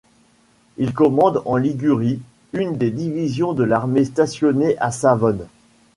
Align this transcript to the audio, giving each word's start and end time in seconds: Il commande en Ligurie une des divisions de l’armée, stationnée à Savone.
Il 0.79 0.93
commande 0.95 1.43
en 1.45 1.57
Ligurie 1.57 2.23
une 2.53 2.75
des 2.75 2.89
divisions 2.89 3.53
de 3.53 3.63
l’armée, 3.63 4.03
stationnée 4.03 4.75
à 4.79 4.89
Savone. 4.89 5.45